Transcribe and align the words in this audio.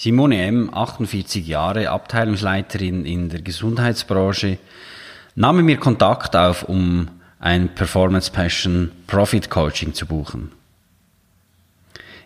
Simone 0.00 0.40
M., 0.46 0.70
48 0.72 1.44
Jahre, 1.44 1.90
Abteilungsleiterin 1.90 3.04
in 3.04 3.30
der 3.30 3.42
Gesundheitsbranche, 3.42 4.58
nahm 5.34 5.56
mit 5.56 5.64
mir 5.64 5.76
Kontakt 5.76 6.36
auf, 6.36 6.62
um 6.62 7.08
ein 7.40 7.74
Performance 7.74 8.30
Passion 8.30 8.92
Profit 9.08 9.50
Coaching 9.50 9.94
zu 9.94 10.06
buchen. 10.06 10.52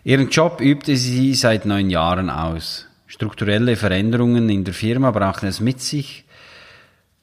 Ihren 0.03 0.29
Job 0.29 0.61
übte 0.61 0.95
sie 0.95 1.33
seit 1.33 1.65
neun 1.65 1.89
Jahren 1.89 2.29
aus. 2.29 2.85
Strukturelle 3.07 3.75
Veränderungen 3.75 4.49
in 4.49 4.65
der 4.65 4.75
Firma 4.75 5.09
brachten 5.09 5.47
es 5.47 5.59
mit 5.59 5.81
sich, 5.81 6.25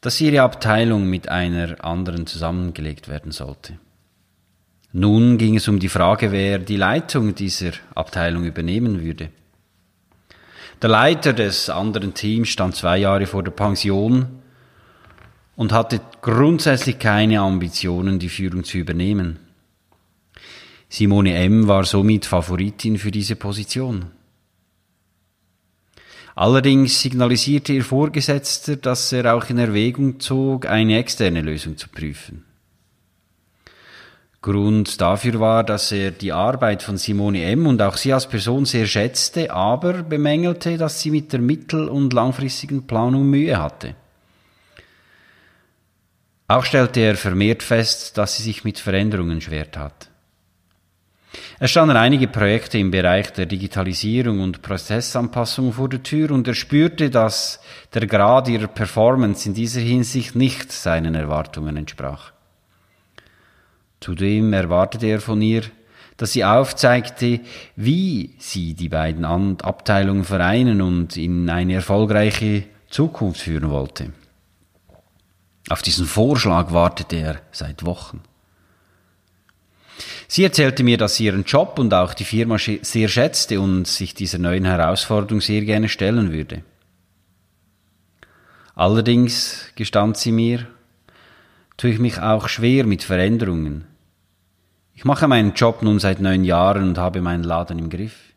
dass 0.00 0.20
ihre 0.20 0.42
Abteilung 0.42 1.08
mit 1.08 1.28
einer 1.28 1.84
anderen 1.84 2.26
zusammengelegt 2.26 3.06
werden 3.06 3.30
sollte. 3.30 3.78
Nun 4.92 5.38
ging 5.38 5.54
es 5.54 5.68
um 5.68 5.78
die 5.78 5.88
Frage, 5.88 6.32
wer 6.32 6.58
die 6.58 6.76
Leitung 6.76 7.36
dieser 7.36 7.70
Abteilung 7.94 8.44
übernehmen 8.44 9.00
würde. 9.00 9.28
Der 10.82 10.88
Leiter 10.88 11.34
des 11.34 11.68
anderen 11.68 12.14
Teams 12.14 12.48
stand 12.48 12.74
zwei 12.74 12.98
Jahre 12.98 13.26
vor 13.26 13.42
der 13.42 13.50
Pension 13.50 14.40
und 15.54 15.72
hatte 15.72 16.00
grundsätzlich 16.22 16.98
keine 16.98 17.40
Ambitionen, 17.40 18.18
die 18.18 18.30
Führung 18.30 18.64
zu 18.64 18.78
übernehmen. 18.78 19.38
Simone 20.88 21.34
M. 21.34 21.68
war 21.68 21.84
somit 21.84 22.24
Favoritin 22.24 22.96
für 22.98 23.10
diese 23.10 23.36
Position. 23.36 24.06
Allerdings 26.34 27.00
signalisierte 27.00 27.74
ihr 27.74 27.84
Vorgesetzter, 27.84 28.76
dass 28.76 29.12
er 29.12 29.34
auch 29.34 29.50
in 29.50 29.58
Erwägung 29.58 30.18
zog, 30.18 30.64
eine 30.64 30.98
externe 30.98 31.42
Lösung 31.42 31.76
zu 31.76 31.88
prüfen. 31.90 32.46
Grund 34.42 35.02
dafür 35.02 35.38
war, 35.38 35.64
dass 35.64 35.92
er 35.92 36.12
die 36.12 36.32
Arbeit 36.32 36.82
von 36.82 36.96
Simone 36.96 37.42
M. 37.44 37.66
und 37.66 37.82
auch 37.82 37.98
sie 37.98 38.12
als 38.14 38.26
Person 38.26 38.64
sehr 38.64 38.86
schätzte, 38.86 39.52
aber 39.52 40.02
bemängelte, 40.02 40.78
dass 40.78 41.00
sie 41.00 41.10
mit 41.10 41.32
der 41.32 41.40
mittel- 41.40 41.88
und 41.88 42.14
langfristigen 42.14 42.86
Planung 42.86 43.28
Mühe 43.28 43.60
hatte. 43.60 43.94
Auch 46.48 46.64
stellte 46.64 47.00
er 47.00 47.16
vermehrt 47.16 47.62
fest, 47.62 48.16
dass 48.16 48.36
sie 48.36 48.42
sich 48.42 48.64
mit 48.64 48.78
Veränderungen 48.78 49.42
schwer 49.42 49.70
tat. 49.70 50.08
Es 51.60 51.70
standen 51.70 51.96
einige 51.96 52.26
Projekte 52.26 52.78
im 52.78 52.90
Bereich 52.90 53.32
der 53.34 53.44
Digitalisierung 53.44 54.40
und 54.40 54.62
Prozessanpassung 54.62 55.74
vor 55.74 55.90
der 55.90 56.02
Tür 56.02 56.30
und 56.30 56.48
er 56.48 56.54
spürte, 56.54 57.10
dass 57.10 57.60
der 57.92 58.06
Grad 58.06 58.48
ihrer 58.48 58.66
Performance 58.68 59.46
in 59.46 59.54
dieser 59.54 59.80
Hinsicht 59.80 60.34
nicht 60.34 60.72
seinen 60.72 61.14
Erwartungen 61.14 61.76
entsprach. 61.76 62.32
Zudem 64.00 64.52
erwartete 64.52 65.06
er 65.06 65.20
von 65.20 65.42
ihr, 65.42 65.62
dass 66.16 66.32
sie 66.32 66.44
aufzeigte, 66.44 67.40
wie 67.76 68.34
sie 68.38 68.74
die 68.74 68.88
beiden 68.88 69.24
Abteilungen 69.24 70.24
vereinen 70.24 70.82
und 70.82 71.16
in 71.16 71.48
eine 71.48 71.74
erfolgreiche 71.74 72.64
Zukunft 72.88 73.40
führen 73.40 73.70
wollte. 73.70 74.12
Auf 75.68 75.82
diesen 75.82 76.06
Vorschlag 76.06 76.72
wartete 76.72 77.16
er 77.16 77.40
seit 77.52 77.84
Wochen. 77.84 78.22
Sie 80.28 80.44
erzählte 80.44 80.82
mir, 80.82 80.96
dass 80.96 81.16
sie 81.16 81.24
ihren 81.26 81.44
Job 81.44 81.78
und 81.78 81.92
auch 81.92 82.14
die 82.14 82.24
Firma 82.24 82.56
sehr 82.58 83.08
schätzte 83.08 83.60
und 83.60 83.86
sich 83.86 84.14
dieser 84.14 84.38
neuen 84.38 84.64
Herausforderung 84.64 85.40
sehr 85.40 85.62
gerne 85.62 85.88
stellen 85.88 86.32
würde. 86.32 86.62
Allerdings, 88.74 89.72
gestand 89.74 90.16
sie 90.16 90.32
mir, 90.32 90.66
tue 91.76 91.90
ich 91.90 91.98
mich 91.98 92.20
auch 92.20 92.48
schwer 92.48 92.86
mit 92.86 93.02
Veränderungen. 93.02 93.86
Ich 95.00 95.06
mache 95.06 95.28
meinen 95.28 95.54
Job 95.54 95.80
nun 95.80 95.98
seit 95.98 96.20
neun 96.20 96.44
Jahren 96.44 96.88
und 96.88 96.98
habe 96.98 97.22
meinen 97.22 97.42
Laden 97.42 97.78
im 97.78 97.88
Griff. 97.88 98.34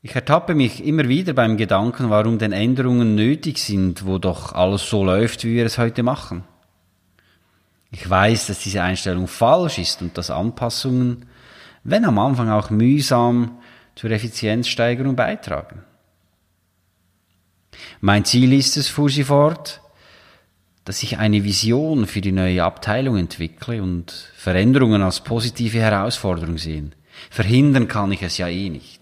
Ich 0.00 0.14
ertappe 0.14 0.54
mich 0.54 0.84
immer 0.84 1.08
wieder 1.08 1.32
beim 1.32 1.56
Gedanken, 1.56 2.08
warum 2.08 2.38
denn 2.38 2.52
Änderungen 2.52 3.16
nötig 3.16 3.58
sind, 3.58 4.06
wo 4.06 4.18
doch 4.18 4.52
alles 4.52 4.88
so 4.88 5.04
läuft, 5.04 5.42
wie 5.42 5.54
wir 5.54 5.66
es 5.66 5.76
heute 5.76 6.04
machen. 6.04 6.44
Ich 7.90 8.08
weiß, 8.08 8.46
dass 8.46 8.60
diese 8.60 8.84
Einstellung 8.84 9.26
falsch 9.26 9.80
ist 9.80 10.02
und 10.02 10.16
dass 10.16 10.30
Anpassungen, 10.30 11.26
wenn 11.82 12.04
am 12.04 12.20
Anfang 12.20 12.50
auch 12.50 12.70
mühsam, 12.70 13.58
zur 13.96 14.12
Effizienzsteigerung 14.12 15.16
beitragen. 15.16 15.82
Mein 18.00 18.24
Ziel 18.24 18.52
ist 18.52 18.76
es, 18.76 18.86
fuhr 18.86 19.10
sie 19.10 19.24
fort, 19.24 19.80
dass 20.84 21.02
ich 21.02 21.18
eine 21.18 21.44
Vision 21.44 22.06
für 22.06 22.20
die 22.20 22.32
neue 22.32 22.64
Abteilung 22.64 23.16
entwickle 23.16 23.82
und 23.82 24.10
Veränderungen 24.36 25.02
als 25.02 25.20
positive 25.20 25.78
Herausforderung 25.78 26.58
sehen. 26.58 26.94
Verhindern 27.30 27.88
kann 27.88 28.12
ich 28.12 28.22
es 28.22 28.38
ja 28.38 28.48
eh 28.48 28.68
nicht. 28.68 29.00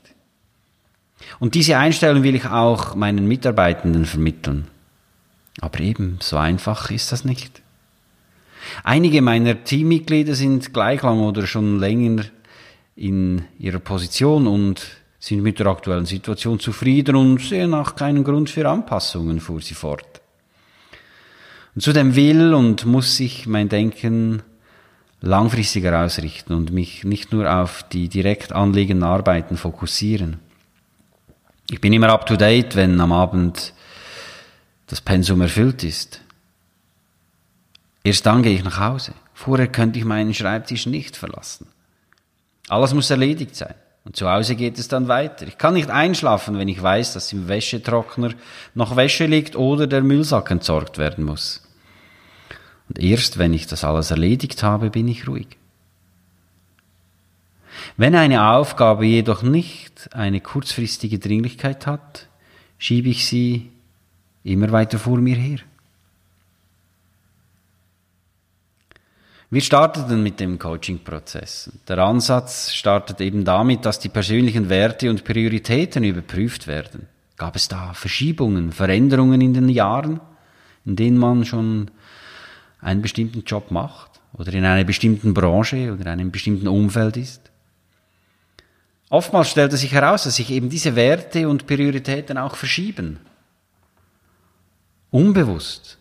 Und 1.39 1.55
diese 1.55 1.79
Einstellung 1.79 2.23
will 2.23 2.35
ich 2.35 2.47
auch 2.47 2.95
meinen 2.95 3.27
Mitarbeitenden 3.27 4.05
vermitteln. 4.05 4.69
Aber 5.61 5.81
eben, 5.81 6.19
so 6.21 6.37
einfach 6.37 6.91
ist 6.91 7.13
das 7.13 7.25
nicht. 7.25 7.63
Einige 8.85 9.23
meiner 9.23 9.65
Teammitglieder 9.65 10.35
sind 10.35 10.73
gleich 10.75 11.03
lang 11.03 11.21
oder 11.21 11.47
schon 11.47 11.79
länger 11.79 12.25
in 12.95 13.45
ihrer 13.59 13.79
Position 13.79 14.47
und 14.47 14.87
sind 15.19 15.43
mit 15.43 15.59
der 15.59 15.67
aktuellen 15.67 16.07
Situation 16.07 16.61
zufrieden 16.61 17.17
und 17.17 17.41
sehen 17.41 17.75
auch 17.75 17.95
keinen 17.95 18.25
Grund 18.25 18.51
für 18.51 18.69
Anpassungen, 18.69 19.41
fuhr 19.41 19.61
sie 19.61 19.75
fort. 19.75 20.10
Zudem 21.81 22.15
will 22.15 22.53
und 22.53 22.85
muss 22.85 23.17
sich 23.17 23.47
mein 23.47 23.71
Denken 23.71 24.43
langfristiger 25.23 26.05
ausrichten 26.05 26.53
und 26.53 26.73
mich 26.73 27.05
nicht 27.05 27.33
nur 27.33 27.51
auf 27.51 27.85
die 27.85 28.09
direkt 28.09 28.53
anliegenden 28.53 29.09
Arbeiten 29.09 29.57
fokussieren. 29.57 30.41
Ich 31.71 31.81
bin 31.81 31.93
immer 31.93 32.11
up 32.11 32.27
to 32.27 32.37
date, 32.37 32.77
wenn 32.77 33.01
am 33.01 33.13
Abend 33.13 33.73
das 34.89 35.01
Pensum 35.01 35.41
erfüllt 35.41 35.83
ist. 35.83 36.21
Erst 38.05 38.27
dann 38.27 38.43
gehe 38.43 38.55
ich 38.55 38.65
nach 38.65 38.81
Hause. 38.81 39.13
Vorher 39.33 39.69
könnte 39.69 39.99
ich 39.99 40.05
meinen 40.05 40.35
Schreibtisch 40.35 40.85
nicht 40.85 41.17
verlassen. 41.17 41.67
Alles 42.69 42.93
muss 42.93 43.09
erledigt 43.09 43.57
sein. 43.57 43.75
Und 44.05 44.17
zu 44.17 44.29
Hause 44.29 44.55
geht 44.55 44.79
es 44.79 44.89
dann 44.89 45.09
weiter. 45.09 45.47
Ich 45.47 45.57
kann 45.57 45.75
nicht 45.75 45.89
einschlafen, 45.89 46.59
wenn 46.59 46.69
ich 46.69 46.83
weiß, 46.83 47.15
dass 47.15 47.33
im 47.33 47.49
Wäschetrockner 47.49 48.33
noch 48.75 48.97
Wäsche 48.97 49.27
liegt 49.27 49.57
oder 49.57 49.87
der 49.87 50.03
Müllsack 50.03 50.51
entsorgt 50.51 50.99
werden 50.99 51.25
muss. 51.25 51.63
Und 52.91 52.99
erst 52.99 53.39
wenn 53.39 53.55
ich 53.55 53.69
das 53.69 53.85
alles 53.85 54.11
erledigt 54.11 54.65
habe, 54.65 54.91
bin 54.91 55.07
ich 55.07 55.29
ruhig. 55.29 55.47
Wenn 57.97 58.17
eine 58.17 58.51
Aufgabe 58.51 59.07
jedoch 59.07 59.43
nicht 59.43 60.13
eine 60.13 60.41
kurzfristige 60.41 61.21
Dringlichkeit 61.21 61.87
hat, 61.87 62.27
schiebe 62.79 63.09
ich 63.09 63.29
sie 63.29 63.71
immer 64.43 64.73
weiter 64.73 64.99
vor 64.99 65.19
mir 65.19 65.37
her. 65.37 65.59
Wir 69.51 69.61
starteten 69.61 70.25
mit 70.25 70.41
dem 70.41 70.59
Coaching-Prozess. 70.59 71.71
Der 71.87 71.99
Ansatz 71.99 72.73
startet 72.73 73.21
eben 73.21 73.45
damit, 73.45 73.85
dass 73.85 74.01
die 74.01 74.09
persönlichen 74.09 74.69
Werte 74.69 75.11
und 75.11 75.25
Prioritäten 75.25 76.03
überprüft 76.03 76.67
werden. 76.67 77.07
Gab 77.37 77.55
es 77.55 77.69
da 77.69 77.95
Verschiebungen, 77.95 78.73
Veränderungen 78.73 79.41
in 79.41 79.55
den 79.55 79.69
Jahren, 79.69 80.21
in 80.85 80.97
denen 80.97 81.19
man 81.19 81.45
schon 81.45 81.93
einen 82.81 83.03
bestimmten 83.03 83.43
Job 83.45 83.71
macht 83.71 84.21
oder 84.33 84.53
in 84.53 84.65
einer 84.65 84.85
bestimmten 84.85 85.35
Branche 85.35 85.93
oder 85.93 86.03
in 86.03 86.09
einem 86.09 86.31
bestimmten 86.31 86.69
Umfeld 86.69 87.17
ist? 87.17 87.51
Oftmals 89.11 89.51
stellt 89.51 89.73
es 89.73 89.81
sich 89.81 89.93
heraus, 89.93 90.25
dass 90.25 90.37
sich 90.37 90.51
eben 90.51 90.71
diese 90.71 90.95
Werte 90.95 91.49
und 91.49 91.67
Prioritäten 91.67 92.39
auch 92.39 92.55
verschieben. 92.55 93.19
Unbewusst. 95.11 95.99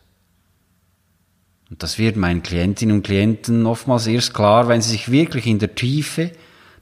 Und 1.72 1.81
das 1.81 1.98
wird 1.98 2.16
meinen 2.16 2.44
Klientinnen 2.44 2.96
und 2.96 3.04
Klienten 3.04 3.66
oftmals 3.66 4.06
erst 4.08 4.34
klar, 4.34 4.68
wenn 4.68 4.81
sie 4.81 4.92
sich 4.92 5.12
wirklich 5.12 5.48
in 5.48 5.60
der 5.60 5.74
Tiefe 5.74 6.31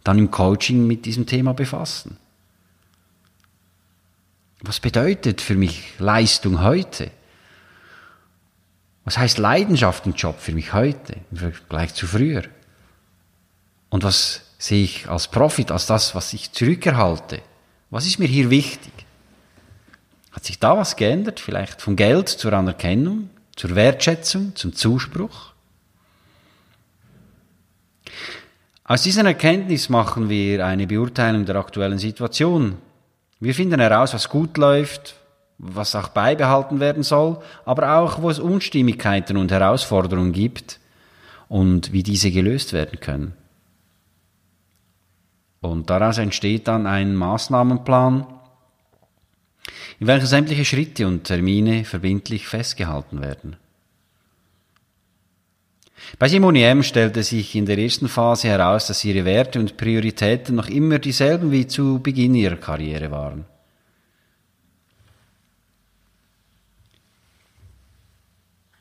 dann 0.03 0.17
im 0.17 0.31
Coaching 0.31 0.85
mit 0.85 1.05
diesem 1.05 1.25
Thema 1.25 1.53
befassen. 1.53 2.17
Was 4.61 4.79
bedeutet 4.79 5.41
für 5.41 5.55
mich 5.55 5.93
Leistung 5.99 6.61
heute? 6.61 7.11
Was 9.07 9.17
heißt 9.17 9.37
Leidenschaft 9.37 10.05
im 10.05 10.15
Job 10.15 10.37
für 10.37 10.51
mich 10.51 10.73
heute 10.73 11.15
im 11.31 11.37
Vergleich 11.37 11.93
zu 11.93 12.05
früher? 12.05 12.43
Und 13.87 14.03
was 14.03 14.41
sehe 14.57 14.83
ich 14.83 15.07
als 15.07 15.29
Profit, 15.29 15.71
als 15.71 15.85
das, 15.85 16.13
was 16.13 16.33
ich 16.33 16.51
zurückerhalte? 16.51 17.41
Was 17.89 18.05
ist 18.05 18.19
mir 18.19 18.27
hier 18.27 18.49
wichtig? 18.49 18.91
Hat 20.33 20.43
sich 20.43 20.59
da 20.59 20.75
was 20.75 20.97
geändert? 20.97 21.39
Vielleicht 21.39 21.81
vom 21.81 21.95
Geld 21.95 22.27
zur 22.27 22.51
Anerkennung, 22.51 23.29
zur 23.55 23.75
Wertschätzung, 23.75 24.53
zum 24.57 24.73
Zuspruch? 24.73 25.53
Aus 28.83 29.03
dieser 29.03 29.23
Erkenntnis 29.23 29.87
machen 29.87 30.27
wir 30.27 30.65
eine 30.65 30.85
Beurteilung 30.85 31.45
der 31.45 31.55
aktuellen 31.55 31.97
Situation. 31.97 32.75
Wir 33.39 33.55
finden 33.55 33.79
heraus, 33.79 34.13
was 34.13 34.27
gut 34.27 34.57
läuft, 34.57 35.15
was 35.57 35.95
auch 35.95 36.09
beibehalten 36.09 36.79
werden 36.79 37.03
soll, 37.03 37.39
aber 37.65 37.97
auch, 37.97 38.21
wo 38.21 38.29
es 38.29 38.39
Unstimmigkeiten 38.39 39.37
und 39.37 39.51
Herausforderungen 39.51 40.31
gibt 40.31 40.79
und 41.49 41.91
wie 41.91 42.03
diese 42.03 42.31
gelöst 42.31 42.73
werden 42.73 42.99
können. 42.99 43.33
Und 45.61 45.89
daraus 45.89 46.17
entsteht 46.17 46.67
dann 46.67 46.85
ein 46.85 47.15
Maßnahmenplan, 47.15 48.27
in 49.99 50.07
welchem 50.07 50.27
sämtliche 50.27 50.65
Schritte 50.65 51.07
und 51.07 51.23
Termine 51.23 51.83
verbindlich 51.83 52.47
festgehalten 52.47 53.21
werden. 53.21 53.57
Bei 56.19 56.27
Simone 56.27 56.63
M. 56.63 56.83
stellte 56.83 57.23
sich 57.23 57.55
in 57.55 57.65
der 57.65 57.79
ersten 57.79 58.07
Phase 58.07 58.47
heraus, 58.47 58.87
dass 58.87 59.03
ihre 59.03 59.25
Werte 59.25 59.59
und 59.59 59.75
Prioritäten 59.75 60.55
noch 60.55 60.69
immer 60.69 60.99
dieselben 60.99 61.51
wie 61.51 61.67
zu 61.67 61.99
Beginn 62.01 62.35
ihrer 62.35 62.55
Karriere 62.55 63.11
waren. 63.11 63.45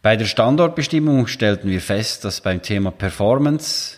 Bei 0.06 0.14
der 0.14 0.26
Standortbestimmung 0.26 1.26
stellten 1.26 1.68
wir 1.68 1.80
fest, 1.80 2.24
dass 2.24 2.40
beim 2.40 2.62
Thema 2.62 2.92
Performance 2.92 3.96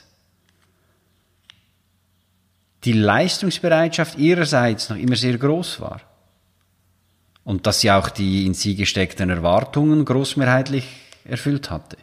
die 2.85 2.95
Leistungsbereitschaft 2.95 4.17
ihrerseits 4.17 4.89
noch 4.89 4.97
immer 4.97 5.17
sehr 5.17 5.37
groß 5.37 5.83
war. 5.83 6.01
Und 7.45 7.67
dass 7.67 7.83
sie 7.83 7.91
auch 7.91 8.09
die 8.09 8.47
in 8.47 8.55
sie 8.55 8.75
gesteckten 8.75 9.29
Erwartungen 9.29 10.07
großmehrheitlich 10.07 10.87
erfüllt 11.27 11.69
hatte. 11.69 11.99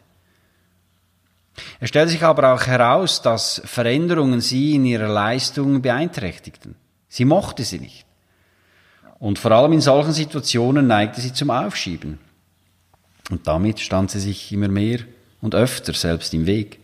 Es 1.80 1.88
stellte 1.88 2.12
sich 2.12 2.22
aber 2.22 2.54
auch 2.54 2.64
heraus, 2.64 3.22
dass 3.22 3.60
Veränderungen 3.64 4.40
sie 4.40 4.76
in 4.76 4.84
ihrer 4.84 5.08
Leistung 5.08 5.82
beeinträchtigten. 5.82 6.76
Sie 7.08 7.24
mochte 7.24 7.64
sie 7.64 7.80
nicht. 7.80 8.06
Und 9.18 9.40
vor 9.40 9.50
allem 9.50 9.72
in 9.72 9.80
solchen 9.80 10.12
Situationen 10.12 10.86
neigte 10.86 11.20
sie 11.20 11.32
zum 11.32 11.50
Aufschieben. 11.50 12.20
Und 13.30 13.46
damit 13.46 13.80
stand 13.80 14.10
sie 14.10 14.20
sich 14.20 14.52
immer 14.52 14.68
mehr 14.68 15.00
und 15.40 15.54
öfter 15.54 15.92
selbst 15.92 16.32
im 16.34 16.46
Weg. 16.46 16.78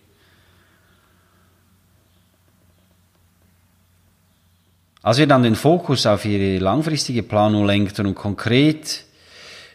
Als 5.02 5.18
wir 5.18 5.26
dann 5.26 5.42
den 5.42 5.56
Fokus 5.56 6.06
auf 6.06 6.24
ihre 6.24 6.58
langfristige 6.58 7.22
Planung 7.24 7.66
lenkten 7.66 8.06
und 8.06 8.14
konkret 8.14 9.04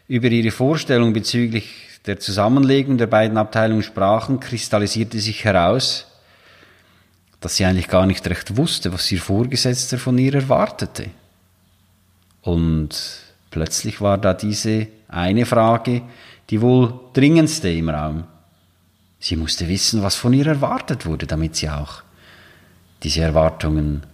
über 0.08 0.28
ihre 0.28 0.52
Vorstellung 0.52 1.12
bezüglich 1.12 1.70
der 2.06 2.20
Zusammenlegung 2.20 2.98
der 2.98 3.08
beiden 3.08 3.38
Abteilungen 3.38 3.84
sprachen, 3.84 4.40
kristallisierte 4.40 5.20
sich 5.20 5.44
heraus, 5.44 6.08
dass 7.42 7.58
sie 7.58 7.66
eigentlich 7.66 7.90
gar 7.90 8.06
nicht 8.06 8.26
recht 8.28 8.56
wusste, 8.56 8.94
was 8.94 9.12
ihr 9.12 9.20
Vorgesetzter 9.20 9.98
von 9.98 10.18
ihr 10.18 10.34
erwartete. 10.34 11.10
Und 12.42 12.90
plötzlich 13.52 14.00
war 14.00 14.18
da 14.18 14.34
diese 14.34 14.88
eine 15.08 15.46
Frage, 15.46 16.04
die 16.50 16.62
wohl 16.62 17.00
dringendste 17.14 17.70
im 17.70 17.90
Raum. 17.90 18.24
Sie 19.20 19.36
musste 19.36 19.68
wissen, 19.68 20.04
was 20.04 20.16
von 20.16 20.34
ihr 20.34 20.48
erwartet 20.48 21.06
wurde, 21.06 21.26
damit 21.28 21.56
sie 21.56 21.70
auch 21.70 22.04
diese 23.04 23.22
Erwartungen 23.22 24.06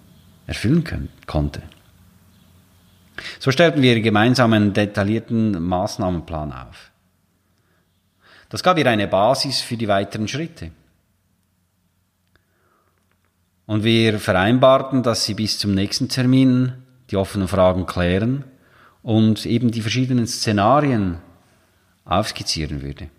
erfüllen 0.48 0.84
können, 0.84 1.10
konnte. 1.26 1.62
So 3.40 3.52
stellten 3.52 3.82
wir 3.82 4.02
gemeinsam 4.02 4.54
einen 4.54 4.74
detaillierten 4.74 5.62
Maßnahmenplan 5.62 6.52
auf. 6.52 6.92
Das 8.50 8.64
gab 8.64 8.78
ihr 8.78 8.88
eine 8.88 9.08
Basis 9.08 9.62
für 9.62 9.78
die 9.78 9.88
weiteren 9.88 10.28
Schritte. 10.28 10.72
Und 13.66 13.84
wir 13.84 14.20
vereinbarten, 14.20 15.04
dass 15.04 15.26
sie 15.26 15.34
bis 15.34 15.58
zum 15.58 15.74
nächsten 15.74 16.10
Termin 16.10 16.74
die 17.10 17.18
offenen 17.18 17.48
Fragen 17.48 17.86
klären 17.86 18.44
und 19.04 19.46
eben 19.46 19.70
die 19.70 19.82
verschiedenen 19.82 20.26
Szenarien 20.26 21.18
aufskizzieren 22.06 22.82
würde. 22.82 23.10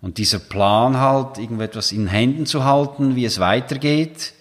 Und 0.00 0.18
dieser 0.18 0.38
Plan 0.38 0.96
halt, 0.96 1.38
irgendetwas 1.38 1.92
in 1.92 2.06
Händen 2.06 2.46
zu 2.46 2.64
halten, 2.64 3.16
wie 3.16 3.24
es 3.24 3.40
weitergeht, 3.40 4.32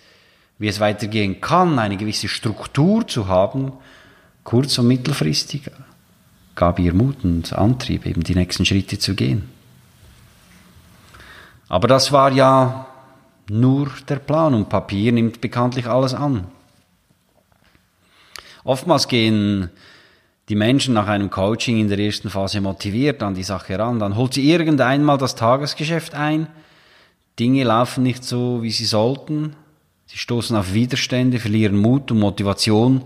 wie 0.59 0.67
es 0.67 0.79
weitergehen 0.79 1.41
kann, 1.41 1.77
eine 1.77 1.97
gewisse 1.97 2.27
Struktur 2.27 3.07
zu 3.07 3.27
haben, 3.27 3.73
kurz- 4.43 4.77
und 4.77 4.87
mittelfristig, 4.87 5.69
gab 6.55 6.79
ihr 6.79 6.93
Mut 6.93 7.23
und 7.23 7.53
Antrieb, 7.53 8.05
eben 8.05 8.23
die 8.23 8.35
nächsten 8.35 8.65
Schritte 8.65 8.97
zu 8.97 9.13
gehen. 9.13 9.49
Aber 11.69 11.87
das 11.87 12.11
war 12.11 12.31
ja 12.31 12.87
nur 13.49 13.91
der 14.07 14.17
Plan 14.17 14.53
und 14.53 14.69
Papier 14.69 15.11
nimmt 15.11 15.41
bekanntlich 15.41 15.87
alles 15.87 16.13
an. 16.13 16.45
Oftmals 18.67 19.07
gehen 19.07 19.69
die 20.49 20.55
Menschen 20.55 20.93
nach 20.93 21.07
einem 21.07 21.29
Coaching 21.29 21.79
in 21.79 21.87
der 21.87 21.99
ersten 21.99 22.29
Phase 22.29 22.59
motiviert 22.59 23.23
an 23.23 23.33
die 23.33 23.43
Sache 23.43 23.79
ran. 23.79 23.99
Dann 23.99 24.17
holt 24.17 24.33
sie 24.33 24.51
irgendeinmal 24.51 25.17
das 25.17 25.35
Tagesgeschäft 25.35 26.13
ein. 26.13 26.47
Dinge 27.39 27.63
laufen 27.63 28.03
nicht 28.03 28.25
so, 28.25 28.61
wie 28.63 28.71
sie 28.71 28.83
sollten. 28.83 29.55
Sie 30.07 30.17
stoßen 30.17 30.53
auf 30.57 30.73
Widerstände, 30.73 31.39
verlieren 31.39 31.77
Mut 31.77 32.11
und 32.11 32.19
Motivation 32.19 33.03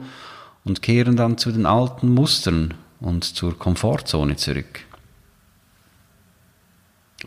und 0.66 0.81
kehren 0.81 1.16
dann 1.16 1.38
zu 1.38 1.52
den 1.52 1.68
alten 1.68 2.12
Mustern 2.12 2.74
und 3.00 3.24
zur 3.24 3.56
Komfortzone 3.56 4.38
zurück. 4.38 4.80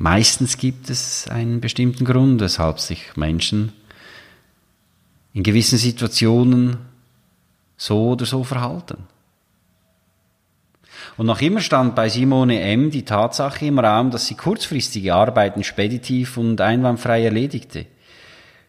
Meistens 0.00 0.58
gibt 0.58 0.90
es 0.90 1.28
einen 1.28 1.60
bestimmten 1.60 2.04
Grund, 2.04 2.40
weshalb 2.40 2.80
sich 2.80 3.16
Menschen 3.16 3.72
in 5.32 5.44
gewissen 5.44 5.78
Situationen 5.78 6.78
so 7.76 8.10
oder 8.10 8.26
so 8.26 8.44
verhalten. 8.44 9.06
Und 11.16 11.26
noch 11.26 11.40
immer 11.40 11.60
stand 11.60 11.94
bei 11.94 12.08
Simone 12.08 12.60
M. 12.60 12.90
die 12.90 13.04
Tatsache 13.04 13.66
im 13.66 13.78
Raum, 13.78 14.10
dass 14.10 14.26
sie 14.26 14.34
kurzfristige 14.34 15.14
Arbeiten 15.14 15.62
speditiv 15.62 16.36
und 16.36 16.60
einwandfrei 16.60 17.24
erledigte, 17.24 17.86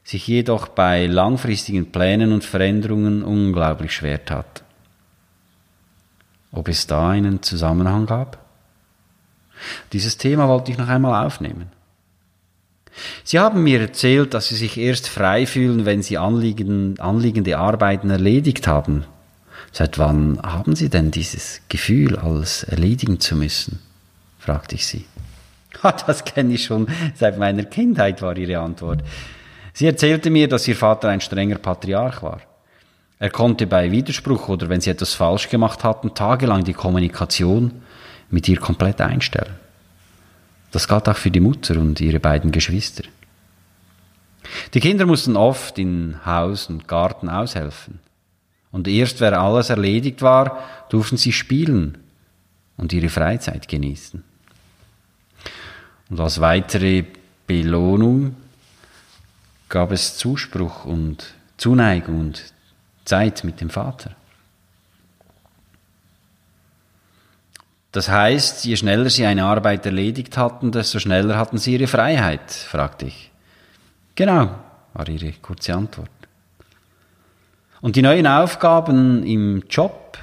sich 0.03 0.27
jedoch 0.27 0.67
bei 0.67 1.07
langfristigen 1.07 1.91
Plänen 1.91 2.31
und 2.31 2.43
Veränderungen 2.43 3.23
unglaublich 3.23 3.93
schwer 3.93 4.23
tat. 4.23 4.63
Ob 6.51 6.67
es 6.67 6.85
da 6.87 7.09
einen 7.09 7.41
Zusammenhang 7.41 8.05
gab? 8.05 8.37
Dieses 9.93 10.17
Thema 10.17 10.47
wollte 10.47 10.71
ich 10.71 10.77
noch 10.77 10.87
einmal 10.87 11.25
aufnehmen. 11.25 11.71
Sie 13.23 13.39
haben 13.39 13.63
mir 13.63 13.81
erzählt, 13.81 14.33
dass 14.33 14.47
Sie 14.47 14.55
sich 14.55 14.77
erst 14.77 15.07
frei 15.09 15.45
fühlen, 15.45 15.85
wenn 15.85 16.01
Sie 16.01 16.17
anliegende 16.17 17.57
Arbeiten 17.57 18.09
erledigt 18.09 18.67
haben, 18.67 19.05
Seit 19.77 19.99
wann 19.99 20.39
haben 20.41 20.73
Sie 20.73 20.87
denn 20.87 21.11
dieses 21.11 21.59
Gefühl, 21.67 22.15
alles 22.15 22.63
erledigen 22.63 23.19
zu 23.19 23.35
müssen? 23.35 23.79
fragte 24.39 24.75
ich 24.75 24.87
sie. 24.87 25.03
das 26.07 26.23
kenne 26.23 26.53
ich 26.53 26.63
schon 26.63 26.87
seit 27.13 27.37
meiner 27.37 27.65
Kindheit, 27.65 28.21
war 28.21 28.37
ihre 28.37 28.59
Antwort. 28.59 29.03
Sie 29.73 29.85
erzählte 29.85 30.29
mir, 30.29 30.47
dass 30.47 30.65
ihr 30.69 30.77
Vater 30.77 31.09
ein 31.09 31.19
strenger 31.19 31.57
Patriarch 31.57 32.23
war. 32.23 32.39
Er 33.19 33.29
konnte 33.29 33.67
bei 33.67 33.91
Widerspruch 33.91 34.47
oder 34.47 34.69
wenn 34.69 34.79
sie 34.79 34.91
etwas 34.91 35.13
falsch 35.13 35.49
gemacht 35.49 35.83
hatten, 35.83 36.13
tagelang 36.13 36.63
die 36.63 36.73
Kommunikation 36.73 37.81
mit 38.29 38.47
ihr 38.47 38.61
komplett 38.61 39.01
einstellen. 39.01 39.55
Das 40.75 40.89
galt 40.89 41.07
auch 41.07 41.15
für 41.15 41.31
die 41.31 41.39
Mutter 41.39 41.79
und 41.79 42.01
ihre 42.01 42.19
beiden 42.19 42.51
Geschwister. 42.51 43.05
Die 44.73 44.81
Kinder 44.81 45.05
mussten 45.05 45.37
oft 45.37 45.79
in 45.79 46.19
Haus 46.25 46.67
und 46.67 46.85
Garten 46.85 47.29
aushelfen. 47.29 47.99
Und 48.73 48.89
erst, 48.89 49.21
wer 49.21 49.39
alles 49.39 49.69
erledigt 49.69 50.21
war, 50.21 50.59
durften 50.89 51.15
sie 51.15 51.31
spielen 51.31 51.97
und 52.75 52.91
ihre 52.91 53.07
Freizeit 53.07 53.69
genießen. 53.69 54.21
Und 56.09 56.19
als 56.19 56.41
weitere 56.41 57.05
Belohnung 57.47 58.35
gab 59.69 59.93
es 59.93 60.17
Zuspruch 60.17 60.83
und 60.83 61.35
Zuneigung 61.55 62.19
und 62.19 62.53
Zeit 63.05 63.45
mit 63.45 63.61
dem 63.61 63.69
Vater. 63.69 64.11
Das 67.95 68.09
heißt, 68.09 68.65
je 68.65 68.75
schneller 68.75 69.09
sie 69.09 69.25
eine 69.25 69.45
Arbeit 69.45 69.85
erledigt 69.85 70.37
hatten, 70.37 70.73
desto 70.73 70.99
schneller 70.99 71.37
hatten 71.37 71.57
sie 71.57 71.75
ihre 71.75 71.87
Freiheit, 71.87 72.51
fragte 72.51 73.05
ich. 73.05 73.31
Genau, 74.15 74.53
war 74.93 75.07
ihre 75.07 75.31
kurze 75.41 75.75
Antwort. 75.75 76.09
Und 77.79 77.95
die 77.95 78.01
neuen 78.01 78.27
Aufgaben 78.27 79.23
im 79.25 79.63
Job 79.69 80.17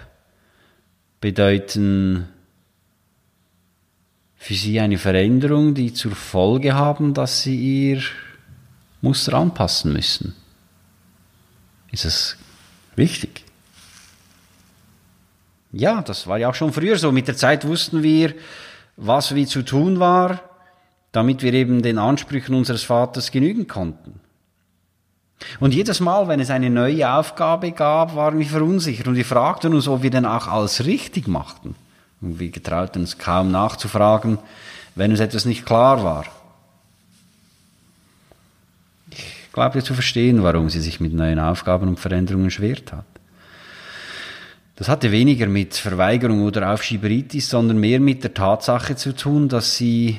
bedeuten 1.19 2.29
für 4.37 4.53
sie 4.53 4.79
eine 4.79 4.99
Veränderung, 4.99 5.73
die 5.73 5.95
zur 5.95 6.13
Folge 6.13 6.75
haben, 6.75 7.15
dass 7.15 7.43
sie 7.43 7.57
ihr 7.57 8.03
Muster 9.01 9.33
anpassen 9.33 9.95
müssen. 9.95 10.35
Ist 11.91 12.05
es 12.05 12.37
richtig? 12.99 13.47
Ja, 15.73 16.03
das 16.03 16.27
war 16.27 16.39
ja 16.39 16.51
auch 16.51 16.55
schon 16.55 16.73
früher 16.73 16.99
so. 16.99 17.11
Mit 17.13 17.29
der 17.29 17.37
Zeit 17.37 17.67
wussten 17.67 18.03
wir, 18.03 18.35
was 18.97 19.35
wie 19.35 19.47
zu 19.47 19.63
tun 19.63 19.99
war, 20.01 20.41
damit 21.13 21.43
wir 21.43 21.55
eben 21.55 21.83
den 21.83 21.99
Ansprüchen 21.99 22.55
unseres 22.55 22.83
Vaters 22.83 23.31
genügen 23.31 23.67
konnten. 23.67 24.21
Und 25.61 25.75
jedes 25.75 26.01
Mal, 26.01 26.29
wenn 26.29 26.41
es 26.41 26.51
eine 26.51 26.71
neue 26.71 27.11
Aufgabe 27.11 27.73
gab, 27.73 28.15
waren 28.15 28.39
wir 28.39 28.47
verunsichert 28.47 29.09
und 29.09 29.17
wir 29.17 29.25
fragten 29.25 29.75
uns, 29.75 29.89
ob 29.89 30.03
wir 30.03 30.11
denn 30.11 30.27
auch 30.27 30.47
alles 30.47 30.85
richtig 30.85 31.27
machten. 31.27 31.75
Und 32.21 32.39
wir 32.39 32.51
getrauten 32.51 33.03
uns 33.03 33.19
kaum 33.19 33.51
nachzufragen, 33.51 34.39
wenn 34.95 35.11
uns 35.11 35.21
etwas 35.21 35.45
nicht 35.45 35.67
klar 35.67 36.05
war. 36.05 36.27
Ich 39.11 39.53
glaube 39.53 39.83
zu 39.83 39.95
verstehen, 39.95 40.43
warum 40.43 40.71
sie 40.71 40.81
sich 40.81 41.01
mit 41.01 41.13
neuen 41.13 41.39
Aufgaben 41.39 41.89
und 41.89 42.01
Veränderungen 42.01 42.51
schwer 42.51 42.83
tat. 42.85 43.05
Das 44.83 44.89
hatte 44.89 45.13
weniger 45.13 45.47
mit 45.47 45.77
Verweigerung 45.77 46.43
oder 46.43 46.73
Aufschieberitis, 46.73 47.49
sondern 47.49 47.79
mehr 47.79 48.01
mit 48.01 48.25
der 48.25 48.35
Tatsache 48.35 48.97
zu 48.97 49.15
tun, 49.15 49.49
dass 49.49 49.77
sie 49.77 50.19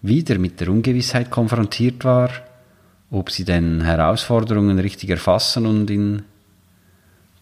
wieder 0.00 0.38
mit 0.38 0.60
der 0.60 0.68
Ungewissheit 0.68 1.28
konfrontiert 1.28 2.04
war, 2.04 2.30
ob 3.10 3.32
sie 3.32 3.44
denn 3.44 3.80
Herausforderungen 3.80 4.78
richtig 4.78 5.10
erfassen 5.10 5.66
und 5.66 5.90
in 5.90 6.22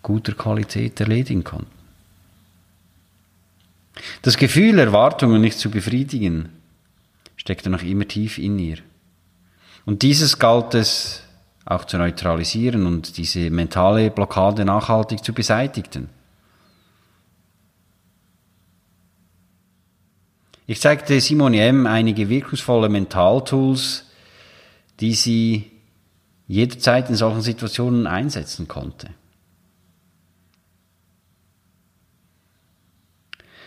guter 0.01 0.33
Qualität 0.33 0.99
erledigen 1.03 1.45
konnten. 1.45 1.71
Das 4.23 4.39
Gefühl, 4.39 4.79
Erwartungen 4.79 5.43
nicht 5.43 5.59
zu 5.59 5.71
befriedigen, 5.71 6.49
steckte 7.37 7.69
noch 7.69 7.83
immer 7.83 8.09
tief 8.09 8.39
in 8.39 8.59
ihr. 8.59 8.79
Und 9.85 10.01
dieses 10.01 10.39
galt 10.39 10.73
es 10.73 11.25
auch 11.67 11.85
zu 11.85 11.99
neutralisieren 11.99 12.87
und 12.87 13.19
diese 13.19 13.51
mentale 13.51 14.11
Blockade 14.11 14.65
nachhaltig 14.65 15.23
zu 15.23 15.35
beseitigen. 15.35 16.09
Ich 20.73 20.81
zeigte 20.81 21.21
Simone 21.21 21.61
M. 21.61 21.87
einige 21.87 22.31
wirkungsvolle 22.31 22.89
Mentaltools, 22.89 24.07
die 25.01 25.13
sie 25.13 25.71
jederzeit 26.49 27.11
in 27.11 27.15
solchen 27.15 27.43
Situationen 27.43 28.07
einsetzen 28.07 28.69
konnte. 28.69 29.09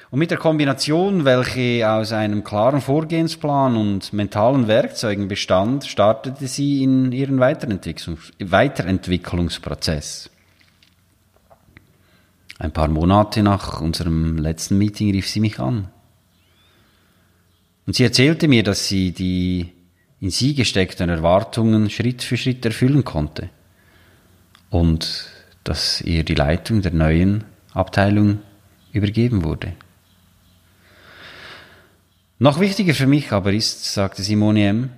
Und 0.09 0.17
mit 0.17 0.31
der 0.31 0.39
Kombination, 0.39 1.25
welche 1.25 1.87
aus 1.87 2.11
einem 2.11 2.43
klaren 2.43 2.81
Vorgehensplan 2.81 3.77
und 3.77 4.11
mentalen 4.11 4.67
Werkzeugen 4.67 5.27
bestand, 5.27 5.85
startete 5.85 6.47
sie 6.47 6.81
in 6.81 7.11
ihren 7.11 7.39
Weiterentwicklungsprozess. 7.39 10.31
Ein 12.57 12.71
paar 12.71 12.87
Monate 12.87 13.43
nach 13.43 13.79
unserem 13.79 14.39
letzten 14.39 14.79
Meeting 14.79 15.11
rief 15.11 15.29
sie 15.29 15.39
mich 15.39 15.59
an. 15.59 15.91
Und 17.85 17.95
sie 17.95 18.03
erzählte 18.03 18.47
mir, 18.47 18.63
dass 18.63 18.87
sie 18.87 19.11
die 19.11 19.71
in 20.19 20.31
sie 20.31 20.55
gesteckten 20.55 21.09
Erwartungen 21.09 21.89
Schritt 21.89 22.23
für 22.23 22.37
Schritt 22.37 22.65
erfüllen 22.65 23.03
konnte. 23.03 23.49
Und 24.69 25.29
dass 25.63 26.01
ihr 26.01 26.23
die 26.23 26.35
Leitung 26.35 26.81
der 26.81 26.93
neuen 26.93 27.43
Abteilung 27.73 28.39
übergeben 28.91 29.43
wurde. 29.43 29.73
Noch 32.39 32.59
wichtiger 32.59 32.93
für 32.93 33.07
mich 33.07 33.31
aber 33.31 33.53
ist, 33.53 33.93
sagte 33.93 34.23
Simone 34.23 34.67
M., 34.67 34.89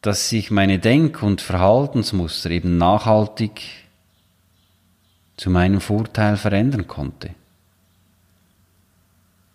dass 0.00 0.28
sich 0.28 0.50
meine 0.50 0.78
Denk- 0.78 1.22
und 1.22 1.40
Verhaltensmuster 1.40 2.50
eben 2.50 2.76
nachhaltig 2.76 3.62
zu 5.36 5.50
meinem 5.50 5.80
Vorteil 5.80 6.36
verändern 6.36 6.86
konnte. 6.86 7.30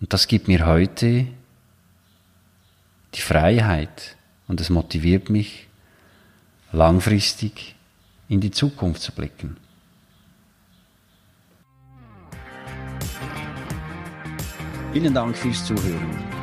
Und 0.02 0.14
das 0.14 0.28
gibt 0.28 0.48
mir 0.48 0.66
heute 0.66 1.28
die 3.16 3.22
Freiheit 3.22 4.16
und 4.48 4.62
es 4.62 4.70
motiviert 4.70 5.30
mich, 5.30 5.68
langfristig 6.72 7.76
in 8.28 8.40
die 8.40 8.52
Zukunft 8.52 9.02
zu 9.02 9.12
blicken. 9.12 9.58
Vielen 14.94 15.14
Dank 15.14 15.38
fürs 15.38 15.66
Zuhören. 15.66 16.40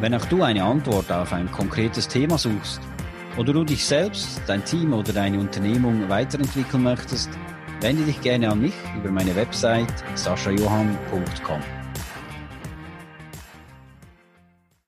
Wenn 0.00 0.14
auch 0.14 0.24
du 0.26 0.42
eine 0.42 0.62
Antwort 0.62 1.10
auf 1.10 1.32
ein 1.32 1.50
konkretes 1.50 2.08
Thema 2.08 2.38
suchst 2.38 2.80
oder 3.36 3.52
du 3.52 3.64
dich 3.64 3.84
selbst, 3.84 4.40
dein 4.46 4.64
Team 4.64 4.92
oder 4.92 5.12
deine 5.12 5.38
Unternehmung 5.38 6.08
weiterentwickeln 6.08 6.82
möchtest, 6.82 7.30
wende 7.80 8.04
dich 8.04 8.20
gerne 8.20 8.50
an 8.50 8.60
mich 8.60 8.74
über 8.96 9.10
meine 9.10 9.34
Website 9.36 9.92
saschajohann.com. 10.14 11.77